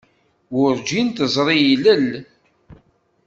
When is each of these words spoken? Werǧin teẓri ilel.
Werǧin 0.55 1.07
teẓri 1.09 1.57
ilel. 1.73 2.07